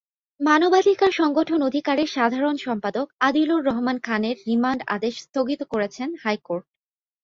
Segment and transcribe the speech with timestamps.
[0.39, 6.65] মানবাধিকার সংগঠন অধিকারের সাধারণ সম্পাদক আদিলুর রহমান খানের রিমান্ড আদেশ স্থগিত করেছেন হাইকোর্ট।